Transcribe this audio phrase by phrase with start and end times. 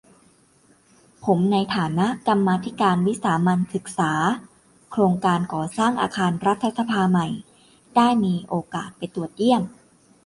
[1.25, 4.11] ผมในฐานะกรรมาธิการวิสามัญศึกษา
[4.91, 7.27] โครงการก่อสร้างอาคารรัฐสภาใหม่
[7.95, 9.61] ได้มีโอกาสไปตรวจเยี่ยม